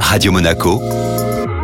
[0.00, 0.80] Radio Monaco,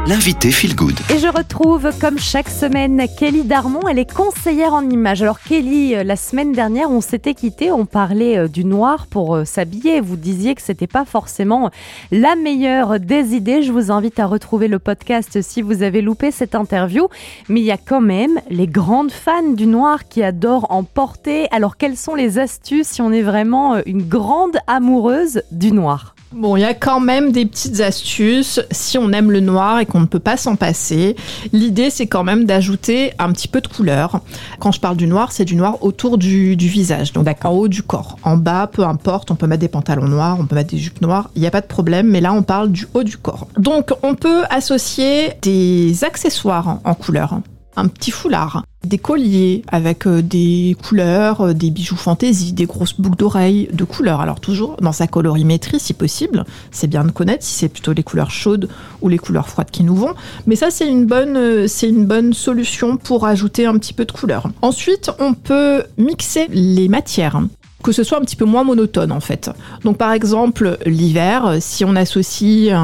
[0.06, 0.98] l'invité Feel Good.
[1.15, 3.89] Et je retrouve, comme chaque semaine, Kelly Darmon.
[3.89, 5.22] Elle est conseillère en images.
[5.22, 7.72] Alors, Kelly, euh, la semaine dernière, on s'était quitté.
[7.72, 10.00] On parlait euh, du noir pour euh, s'habiller.
[10.00, 11.71] Vous disiez que c'était pas forcément
[12.11, 13.62] la meilleure des idées.
[13.62, 17.09] Je vous invite à retrouver le podcast si vous avez loupé cette interview.
[17.48, 21.48] Mais il y a quand même les grandes fans du noir qui adorent en porter.
[21.52, 26.12] Alors, quelles sont les astuces si on est vraiment une grande amoureuse du noir?
[26.35, 29.87] Bon, il y a quand même des petites astuces si on aime le noir et
[29.87, 31.15] qu'on ne peut pas s'en passer.
[31.52, 34.20] L'idée, c'est quand même d'ajouter un petit peu de couleur.
[34.59, 37.83] Quand je parle du noir, c'est du noir autour du, visage, donc en haut du
[37.83, 38.16] corps.
[38.23, 41.03] En bas, peu importe, on peut mettre des pantalons noirs, on peut mettre des jupes
[41.03, 43.47] noires, il n'y a pas de problème, mais là, on parle du haut du corps.
[43.59, 47.41] Donc, on peut associer des accessoires en couleur
[47.77, 53.01] un petit foulard, des colliers avec euh, des couleurs, euh, des bijoux fantaisie, des grosses
[53.01, 54.21] boucles d'oreilles de couleurs.
[54.21, 58.03] Alors toujours dans sa colorimétrie si possible, c'est bien de connaître si c'est plutôt les
[58.03, 58.69] couleurs chaudes
[59.01, 60.15] ou les couleurs froides qui nous vont.
[60.47, 64.05] Mais ça c'est une bonne, euh, c'est une bonne solution pour ajouter un petit peu
[64.05, 64.48] de couleur.
[64.62, 67.41] Ensuite, on peut mixer les matières
[67.83, 69.50] que ce soit un petit peu moins monotone en fait.
[69.84, 72.74] Donc par exemple l'hiver, si on associe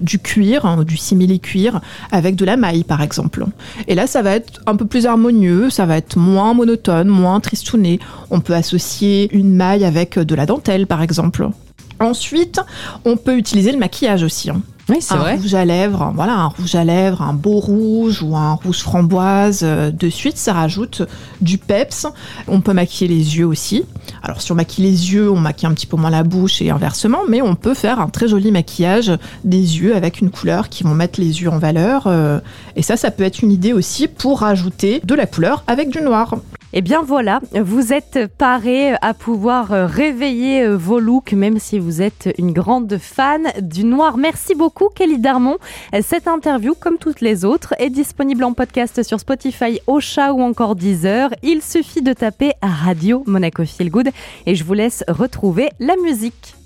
[0.00, 3.46] du cuir, du simili-cuir avec de la maille par exemple.
[3.88, 7.40] Et là ça va être un peu plus harmonieux, ça va être moins monotone, moins
[7.40, 7.98] tristouné.
[8.30, 11.48] On peut associer une maille avec de la dentelle par exemple.
[12.00, 12.60] Ensuite,
[13.04, 14.50] on peut utiliser le maquillage aussi.
[14.50, 14.62] Hein.
[14.88, 18.36] Oui, c'est un rouge à lèvres, voilà, un rouge à lèvres, un beau rouge ou
[18.36, 19.60] un rouge framboise.
[19.62, 21.02] Euh, de suite, ça rajoute
[21.40, 22.06] du peps.
[22.48, 23.84] On peut maquiller les yeux aussi.
[24.22, 26.70] Alors, si on maquille les yeux, on maquille un petit peu moins la bouche et
[26.70, 29.12] inversement, mais on peut faire un très joli maquillage
[29.44, 32.04] des yeux avec une couleur qui vont mettre les yeux en valeur.
[32.06, 32.38] Euh,
[32.76, 36.00] et ça, ça peut être une idée aussi pour rajouter de la couleur avec du
[36.00, 36.36] noir.
[36.74, 42.32] Eh bien voilà, vous êtes paré à pouvoir réveiller vos looks, même si vous êtes
[42.38, 44.16] une grande fan du noir.
[44.16, 45.58] Merci beaucoup Kelly Darmon.
[46.00, 50.74] Cette interview, comme toutes les autres, est disponible en podcast sur Spotify, Ocha ou encore
[50.74, 51.28] Deezer.
[51.42, 54.08] Il suffit de taper Radio Monaco Feel Good
[54.46, 56.61] et je vous laisse retrouver la musique.